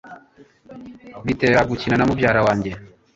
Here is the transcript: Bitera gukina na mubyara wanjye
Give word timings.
Bitera 1.25 1.59
gukina 1.69 1.95
na 1.97 2.05
mubyara 2.09 2.39
wanjye 2.45 2.71